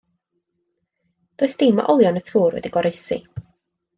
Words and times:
Does 1.41 1.53
dim 1.59 1.83
o 1.83 1.85
olion 1.95 2.17
y 2.21 2.25
tŵr 2.31 2.57
wedi 2.57 2.73
goroesi. 2.79 3.21